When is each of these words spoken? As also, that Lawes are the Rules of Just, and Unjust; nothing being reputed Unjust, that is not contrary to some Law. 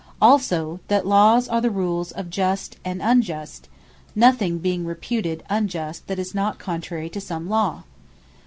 As 0.01 0.15
also, 0.19 0.79
that 0.87 1.05
Lawes 1.05 1.47
are 1.47 1.61
the 1.61 1.69
Rules 1.69 2.11
of 2.11 2.31
Just, 2.31 2.75
and 2.83 3.03
Unjust; 3.03 3.69
nothing 4.15 4.57
being 4.57 4.83
reputed 4.83 5.43
Unjust, 5.47 6.07
that 6.07 6.17
is 6.17 6.33
not 6.33 6.57
contrary 6.57 7.07
to 7.11 7.21
some 7.21 7.47
Law. 7.47 7.83